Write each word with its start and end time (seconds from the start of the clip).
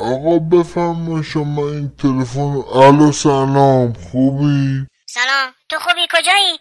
آقا 0.00 0.38
بفرما 0.38 1.22
شما 1.22 1.68
این 1.68 1.92
تلفن 1.98 2.62
الو 2.74 3.12
سلام 3.12 3.92
خوبی؟ 3.92 4.86
سلام 5.06 5.54
تو 5.68 5.78
خوبی؟ 5.78 6.06
کجایی؟ 6.12 6.58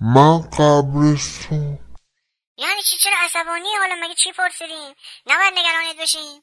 من 0.00 0.40
قبرستون. 0.40 1.78
یعنی 2.58 2.82
چی؟ 2.84 2.96
چرا 2.96 3.16
عصبانی؟ 3.24 3.68
حالا 3.80 3.94
مگه 4.02 4.14
چی 4.14 4.32
پرسیدیم 4.32 4.94
نباید 5.26 5.52
نگرانت 5.58 6.02
بشیم 6.02 6.42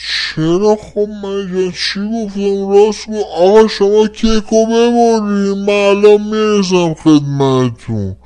چرا 0.00 0.76
خب 0.76 1.08
من 1.22 1.52
جان 1.52 1.72
چی 1.72 2.00
گفتم؟ 2.00 2.70
راست 2.72 3.08
گفت 3.08 3.26
آقا 3.36 3.68
شما 3.68 4.06
کیکو 4.06 4.66
ببرین؟ 4.66 5.64
من 5.64 5.68
الان 5.68 6.22
می‌رسم 6.22 6.94
خدمتون 6.94 8.16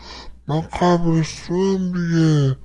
من 0.48 0.60
قبرستونم 0.60 1.92
دیگه. 1.92 2.56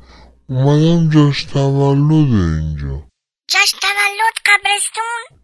اومدم 0.49 1.09
جاش 1.09 1.43
تولد 1.43 2.33
اینجا. 2.33 3.03
جشن 3.47 3.77
قبرستون 4.67 5.39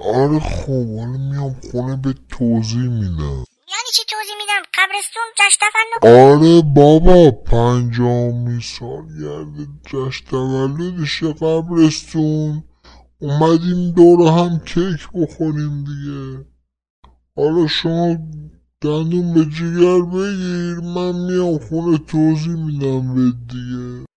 آره 0.00 0.40
خب 0.40 0.98
حالا 0.98 1.18
میام 1.30 1.56
خونه 1.70 1.96
به 1.96 2.14
توضیح 2.28 2.88
میدم. 2.88 3.44
یعنی 3.68 3.90
چی 3.94 4.02
توضیح 4.08 4.34
میدم؟ 4.38 4.62
قبرستون 4.74 5.22
جشن 5.38 5.58
تولد 6.00 6.14
آره 6.14 6.62
بابا 6.62 7.30
پنجامی 7.30 8.60
سال 8.62 9.06
گرده 9.20 9.68
جشن 9.86 10.24
تولدش 10.30 11.22
قبرستون. 11.22 12.64
اومدیم 13.18 13.90
دور 13.90 14.28
هم 14.28 14.58
کیک 14.58 15.08
بخوریم 15.14 15.84
دیگه. 15.84 16.46
حالا 17.36 17.66
شما 17.66 18.16
دندون 18.80 19.34
به 19.34 19.44
جگر 19.44 20.02
بگیر 20.02 20.80
من 20.94 21.14
میام 21.14 21.58
خونه 21.58 21.98
توضیح 21.98 22.54
میدم 22.54 23.14
به 23.14 23.32
دیگه. 23.48 24.07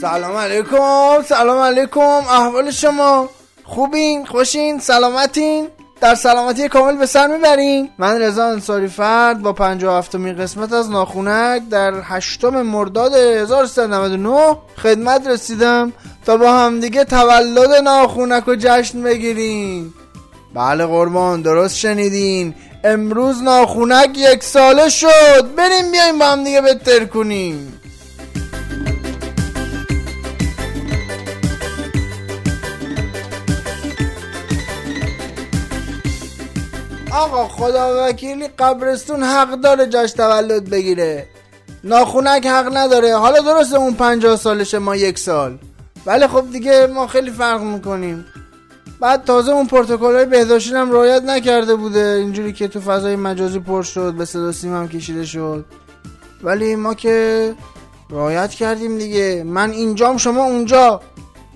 سلام 0.00 0.36
علیکم 0.36 1.22
سلام 1.28 1.58
علیکم. 1.58 2.00
احوال 2.00 2.70
شما؟ 2.70 3.28
خوبین؟ 3.64 4.26
خوشین؟ 4.26 4.78
سلامتین؟ 4.78 5.68
در 6.00 6.14
سلامتی 6.14 6.68
کامل 6.68 6.96
به 6.96 7.06
سر 7.06 7.26
می‌برین. 7.26 7.90
من 7.98 8.20
رضا 8.20 8.44
انصاری 8.44 8.88
فرد 8.88 9.42
با 9.42 9.52
57 9.52 10.14
مین 10.14 10.36
قسمت 10.36 10.72
از 10.72 10.90
ناخونک 10.90 11.68
در 11.68 11.92
هشتم 12.04 12.62
مرداد 12.62 13.14
1399 13.14 14.56
خدمت 14.82 15.26
رسیدم 15.26 15.92
تا 16.26 16.36
با 16.36 16.52
همدیگه 16.52 17.04
تولد 17.04 17.70
ناخونک 17.84 18.44
رو 18.44 18.56
جشن 18.58 19.02
بگیریم 19.02 19.94
بله 20.54 20.86
قربان 20.86 21.42
درست 21.42 21.76
شنیدین. 21.76 22.54
امروز 22.84 23.42
ناخونک 23.42 24.18
یک 24.18 24.44
ساله 24.44 24.88
شد. 24.88 25.54
بریم 25.56 25.92
بیایم 25.92 26.18
با 26.18 26.24
هم 26.24 26.44
دیگه 26.44 26.60
بتر 26.60 27.04
کنیم. 27.04 27.77
آقا 37.18 37.48
خدا 37.48 38.08
وکیلی 38.08 38.48
قبرستون 38.48 39.22
حق 39.22 39.60
داره 39.60 39.86
جاش 39.86 40.12
تولد 40.12 40.70
بگیره. 40.70 41.28
ناخونک 41.84 42.46
حق 42.46 42.76
نداره. 42.76 43.16
حالا 43.16 43.40
درسته 43.40 43.76
اون 43.76 43.94
پنجاه 43.94 44.36
سالشه 44.36 44.78
ما 44.78 44.96
یک 44.96 45.18
سال. 45.18 45.58
ولی 46.06 46.26
خب 46.26 46.44
دیگه 46.52 46.86
ما 46.86 47.06
خیلی 47.06 47.30
فرق 47.30 47.60
می‌کنیم. 47.62 48.24
بعد 49.00 49.24
تازه 49.24 49.52
اون 49.52 49.66
پروتکل 49.66 50.14
های 50.14 50.24
بهداشتی 50.24 50.74
هم 50.74 50.92
رعایت 50.92 51.22
نکرده 51.22 51.74
بوده. 51.74 52.16
اینجوری 52.18 52.52
که 52.52 52.68
تو 52.68 52.80
فضای 52.80 53.16
مجازی 53.16 53.58
پر 53.58 53.82
شد 53.82 54.14
به 54.14 54.24
صدا 54.24 54.52
هم 54.76 54.88
کشیده 54.88 55.24
شد. 55.24 55.64
ولی 56.42 56.76
ما 56.76 56.94
که 56.94 57.54
رعایت 58.10 58.50
کردیم 58.50 58.98
دیگه. 58.98 59.44
من 59.46 59.70
اینجام 59.70 60.16
شما 60.16 60.44
اونجا. 60.44 61.00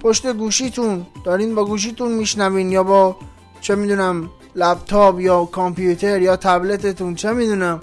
پشت 0.00 0.26
گوشیتون. 0.26 1.06
دارین 1.24 1.54
با 1.54 1.64
گوشیتون 1.64 2.12
میشنوین 2.12 2.72
یا 2.72 2.82
با 2.82 3.16
چه 3.60 3.74
می‌دونم 3.74 4.30
لپتاپ 4.56 5.20
یا 5.20 5.44
کامپیوتر 5.44 6.22
یا 6.22 6.36
تبلتتون 6.36 7.14
چه 7.14 7.32
می‌دونم. 7.32 7.80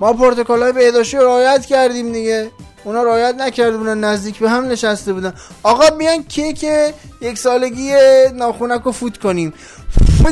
ما 0.00 0.12
پروتکل 0.12 0.62
های 0.62 0.72
بهداشتی 0.72 1.16
رو 1.16 1.24
رعایت 1.24 1.66
کردیم 1.66 2.12
دیگه. 2.12 2.50
اونا 2.84 3.02
رعایت 3.02 3.34
نکرده 3.34 3.76
بودن 3.76 3.98
نزدیک 3.98 4.38
به 4.38 4.50
هم 4.50 4.68
نشسته 4.68 5.12
بودن. 5.12 5.34
آقا 5.62 5.90
بیان 5.90 6.22
کیک 6.22 6.66
یک 7.20 7.38
سالگی 7.38 7.92
ناخونک 8.34 8.82
رو 8.82 8.92
فوت 8.92 9.18
کنیم. 9.18 9.54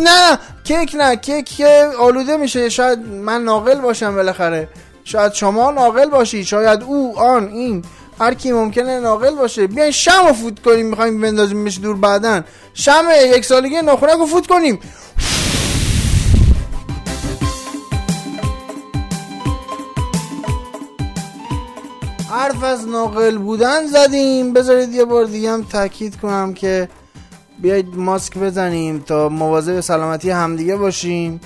نه 0.03 0.39
کیک 0.65 0.95
نه 0.95 1.17
کیک 1.17 1.57
که 1.57 1.89
آلوده 1.99 2.37
میشه. 2.37 2.69
شاید 2.69 2.99
من 2.99 3.45
ناقل 3.45 3.81
باشم 3.81 4.15
بالاخره. 4.15 4.69
شاید 5.05 5.33
شما 5.33 5.71
ناقل 5.71 6.11
باشید 6.11 6.45
شاید 6.45 6.83
او 6.83 7.19
آن 7.19 7.49
این. 7.49 7.85
هر 8.21 8.35
کی 8.35 8.53
ممکنه 8.53 9.01
ناقل 9.01 9.35
باشه. 9.35 9.67
بیاین 9.67 9.91
شم 9.91 10.27
رو 10.27 10.33
فوت 10.33 10.63
کنیم 10.63 10.87
می‌خوایم 10.87 11.21
بندازیم 11.21 11.65
بشه 11.65 11.81
دور 11.81 11.97
بعدن. 11.97 12.45
شم 12.75 13.05
یک 13.25 13.45
سالگی 13.45 13.83
ناخونک 13.83 14.19
رو 14.19 14.27
فوت 14.27 14.47
کنیم. 14.47 14.81
حرف 22.41 22.65
از 22.65 22.89
ناقل 22.89 23.39
بودن 23.39 23.87
زدیم. 23.87 24.53
بذارید 24.53 24.95
یه 24.95 25.05
بار 25.05 25.25
دیگه 25.25 25.51
هم 25.51 25.63
تاکید 25.63 26.17
کنم 26.17 26.55
که 26.55 26.89
بیایید 27.59 27.87
ماسک 27.97 28.39
بزنیم 28.39 28.99
تا 28.99 29.29
مواظب 29.29 29.81
سلامتی 29.81 30.31
همدیگه 30.31 30.77
باشیم. 30.77 31.41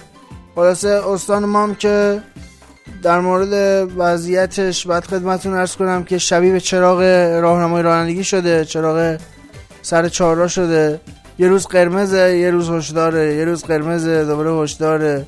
خلاصه 0.54 0.88
استان 0.88 1.44
ما 1.44 1.62
هم 1.62 1.74
که 1.74 2.22
در 3.02 3.20
مورد 3.20 3.52
وضعیتش 3.96 4.86
بعد 4.86 5.04
خدمتون 5.04 5.54
ارز 5.54 5.76
کنم 5.76 6.04
که 6.04 6.18
شبیه 6.18 6.60
چراغ 6.60 7.00
راهنمای 7.42 7.82
رانندگی 7.82 8.24
شده 8.24 8.64
چراغ 8.64 9.18
سر 9.82 10.08
چهارراه 10.08 10.48
شده. 10.48 11.00
یه 11.38 11.48
روز 11.48 11.66
قرمزه 11.66 12.38
یه 12.38 12.50
روز 12.50 12.70
هشداره 12.70 13.34
یه 13.34 13.44
روز 13.44 13.64
قرمزه 13.64 14.24
دوباره 14.24 14.52
هشداره. 14.62 15.26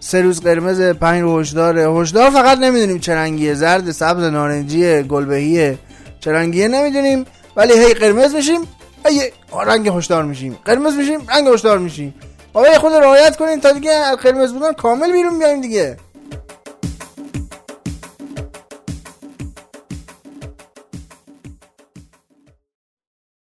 سه 0.00 0.20
روز 0.22 0.40
قرمز 0.40 0.80
پنج 0.80 1.22
رو 1.22 1.40
هشداره. 1.40 1.90
هشدار 1.90 2.30
فقط 2.30 2.58
نمی‌دونیم 2.58 2.98
چه 2.98 3.14
رنگیه. 3.14 3.54
زرد 3.54 3.90
سبز 3.90 4.22
نارنجیه 4.22 5.02
گلبهیه. 5.02 5.78
چه 6.20 6.32
رنگیه 6.32 6.68
نمی‌دونیم. 6.68 7.26
ولی 7.56 7.72
هی 7.72 7.94
قرمز 7.94 8.34
میشیم 8.34 8.60
هی 9.06 9.20
رنگ 9.66 9.88
هشدار 9.88 10.24
میشیم. 10.24 10.58
قرمز 10.64 10.94
میشیم 10.94 11.26
رنگ 11.28 11.48
هشدار 11.48 11.78
میشیم. 11.78 12.14
بابا 12.52 12.68
خود 12.78 12.92
رعایت 12.92 13.36
کنین 13.36 13.60
تا 13.60 13.72
دیگه 13.72 14.16
قرمز 14.16 14.52
بودن 14.52 14.72
کامل 14.72 15.12
بیرون 15.12 15.38
بیایم 15.38 15.60
دیگه. 15.60 15.96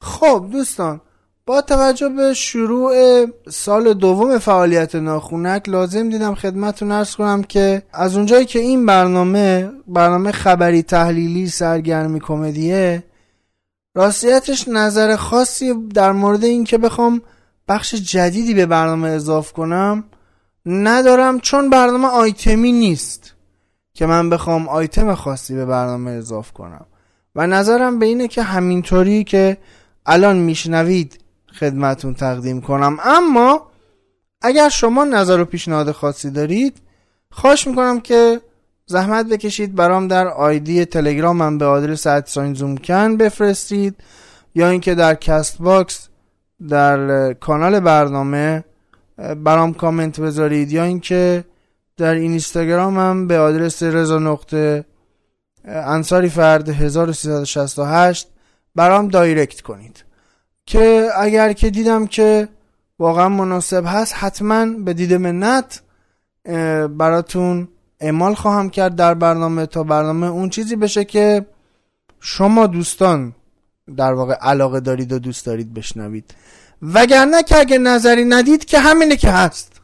خب 0.01 0.47
دوستان 0.51 1.01
با 1.47 1.61
توجه 1.61 2.09
به 2.09 2.33
شروع 2.33 3.25
سال 3.49 3.93
دوم 3.93 4.37
فعالیت 4.37 4.95
ناخونک 4.95 5.69
لازم 5.69 6.09
دیدم 6.09 6.35
خدمتتون 6.35 6.91
ارز 6.91 7.15
کنم 7.15 7.43
که 7.43 7.83
از 7.93 8.15
اونجایی 8.15 8.45
که 8.45 8.59
این 8.59 8.85
برنامه 8.85 9.71
برنامه 9.87 10.31
خبری 10.31 10.83
تحلیلی 10.83 11.47
سرگرمی 11.47 12.19
کمدیه 12.19 13.03
راستیتش 13.95 14.67
نظر 14.67 15.15
خاصی 15.15 15.73
در 15.73 16.11
مورد 16.11 16.43
این 16.43 16.63
که 16.63 16.77
بخوام 16.77 17.21
بخش 17.67 17.95
جدیدی 17.95 18.53
به 18.53 18.65
برنامه 18.65 19.09
اضاف 19.09 19.53
کنم 19.53 20.03
ندارم 20.65 21.39
چون 21.39 21.69
برنامه 21.69 22.07
آیتمی 22.07 22.71
نیست 22.71 23.33
که 23.93 24.05
من 24.05 24.29
بخوام 24.29 24.69
آیتم 24.69 25.15
خاصی 25.15 25.55
به 25.55 25.65
برنامه 25.65 26.11
اضاف 26.11 26.51
کنم. 26.51 26.85
و 27.35 27.47
نظرم 27.47 27.99
به 27.99 28.05
اینه 28.05 28.27
که 28.27 28.43
همینطوری 28.43 29.23
که 29.23 29.57
الان 30.05 30.37
میشنوید 30.37 31.24
خدمتون 31.59 32.13
تقدیم 32.13 32.61
کنم. 32.61 32.97
اما 33.03 33.67
اگر 34.41 34.69
شما 34.69 35.05
نظر 35.05 35.39
و 35.39 35.45
پیشنهاد 35.45 35.91
خاصی 35.91 36.29
دارید 36.31 36.77
خواهش 37.31 37.67
می‌کنم 37.67 37.99
که 37.99 38.41
زحمت 38.85 39.25
بکشید 39.25 39.75
برام 39.75 40.07
در 40.07 40.27
آیدی 40.27 40.85
تلگرامم 40.85 41.57
به 41.57 41.65
آدرس 41.65 42.07
at 42.07 42.23
sign 42.23 42.53
زومکن 42.53 43.17
بفرستید 43.17 43.95
یا 44.55 44.69
اینکه 44.69 44.95
در 44.95 45.15
Castbox 45.15 46.07
در 46.69 47.33
کانال 47.33 47.79
برنامه 47.79 48.63
برام 49.43 49.73
کامنت 49.73 50.19
بذارید 50.19 50.71
یا 50.71 50.83
اینکه 50.83 51.43
در 51.97 52.13
اینستاگرامم 52.13 53.27
به 53.27 53.39
آدرس 53.39 53.83
رضا 53.83 54.19
نقطه 54.19 54.85
انصاری 55.65 56.29
فرد 56.29 56.69
1368 56.69 58.27
برام 58.75 59.07
دایرکت 59.07 59.61
کنید. 59.61 60.03
که 60.65 61.09
اگر 61.17 61.53
که 61.53 61.69
دیدم 61.69 62.07
که 62.07 62.47
واقعا 62.99 63.29
مناسب 63.29 63.83
هست 63.87 64.13
حتما 64.15 64.65
به 64.65 64.93
دید 64.93 65.13
منت 65.13 65.81
براتون 66.97 67.67
اعمال 67.99 68.33
خواهم 68.33 68.69
کرد 68.69 68.95
در 68.95 69.13
برنامه 69.13 69.65
تا 69.65 69.83
برنامه 69.83 70.27
اون 70.27 70.49
چیزی 70.49 70.75
بشه 70.75 71.05
که 71.05 71.45
شما 72.19 72.67
دوستان 72.67 73.35
در 73.97 74.13
واقع 74.13 74.33
علاقه 74.33 74.79
دارید 74.79 75.11
و 75.11 75.19
دوست 75.19 75.45
دارید 75.45 75.73
بشنوید. 75.73 76.33
وگرنه 76.81 77.43
که 77.43 77.57
اگه 77.59 77.77
نظری 77.77 78.25
ندید 78.25 78.65
که 78.65 78.79
همینه 78.79 79.15
که 79.15 79.31
هست. 79.31 79.74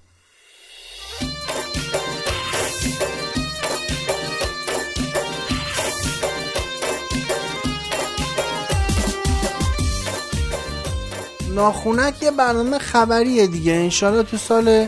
ناخونک 11.56 12.24
یه 12.24 12.32
برنامه 12.32 12.78
خبریه 12.78 13.48
دیگه. 13.48 13.74
انشالله 13.74 14.24
تو 14.24 14.38
سال 14.38 14.88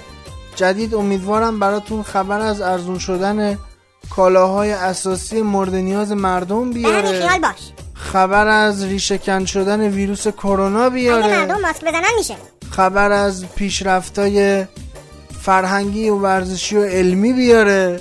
جدید 0.56 0.96
امیدوارم 0.96 1.60
براتون 1.60 2.04
خبر 2.04 2.40
از 2.40 2.62
ارزون 2.62 3.00
شدن 3.00 3.58
کالاهای 4.16 4.72
اساسی 4.72 5.42
مورد 5.42 5.76
نیاز 5.76 6.12
مردم 6.12 6.70
بیاره. 6.72 7.20
خیال 7.20 7.40
باش. 7.40 7.72
خبر 7.94 8.48
از 8.48 8.84
ریشهکن 8.84 9.46
شدن 9.46 9.82
ویروس 9.82 10.28
کرونا 10.28 10.84
اگه 10.84 10.94
بیاره. 10.94 11.40
مردم 11.40 11.62
ماسک 11.62 11.82
بزنن 11.82 12.04
میشه. 12.18 12.36
خبر 12.72 13.12
از 13.12 13.46
پیشرفتای 13.56 14.66
فرهنگی 15.42 16.10
و 16.10 16.16
ورزشی 16.16 16.78
و 16.78 16.84
علمی 16.84 17.34
بیاره. 17.34 18.00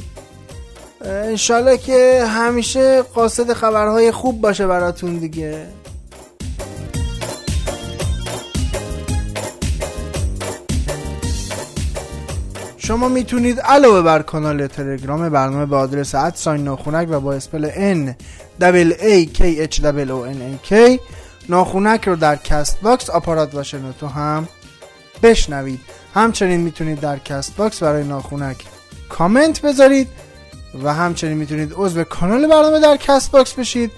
انشالله 1.04 1.78
که 1.78 2.24
همیشه 2.26 3.02
قاصد 3.02 3.52
خبرهای 3.52 4.12
خوب 4.12 4.40
باشه 4.40 4.66
براتون 4.66 5.16
دیگه. 5.16 5.66
شما 12.92 13.08
می‌تونید 13.08 13.60
علاوه 13.60 14.02
بر 14.02 14.22
کانال 14.22 14.66
تلگرام 14.66 15.28
برنامه 15.28 15.66
با 15.66 15.78
آدرس 15.78 16.14
at 16.14 16.31
sign 16.31 16.64
ناخونک 16.64 17.08
و 17.10 17.20
با 17.20 17.32
spell 17.32 17.70
N 17.70 18.12
double 18.60 18.92
A 18.92 19.38
K 19.38 19.40
H 19.40 19.76
double 19.76 20.08
O 20.08 20.34
N 20.34 20.38
A 20.38 20.70
K 20.70 21.00
ناخونک 21.48 22.08
رو 22.08 22.16
در 22.16 22.36
Castbox 22.36 23.10
آپارات 23.10 23.54
و 23.54 23.62
شنوتو 23.62 24.06
هم 24.06 24.48
بشنوید. 25.22 25.80
همچنین 26.14 26.60
می‌تونید 26.60 27.00
در 27.00 27.18
Castbox 27.18 27.82
برای 27.82 28.04
ناخونک 28.04 28.56
کامنت 29.08 29.60
بذارید 29.60 30.08
و 30.82 30.94
همچنین 30.94 31.36
می‌تونید 31.36 31.72
عضو 31.76 32.04
کانال 32.04 32.46
برنامه 32.46 32.80
در 32.80 32.96
Castbox 32.96 33.52
بشید 33.52 33.90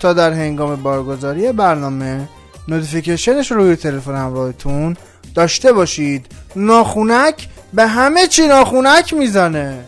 تا 0.00 0.12
در 0.12 0.32
هنگام 0.32 0.82
بارگذاری 0.82 1.52
برنامه 1.52 2.28
notification 2.68 3.40
ش 3.40 3.52
رو 3.52 3.56
روی 3.56 3.76
تلفن 3.76 4.16
همراهتون 4.16 4.96
داشته 5.34 5.72
باشید. 5.72 6.26
ناخونک 6.56 7.48
به 7.72 7.86
همه 7.86 8.26
چی 8.26 8.46
ناخونک 8.46 9.12
می‌زنه. 9.14 9.78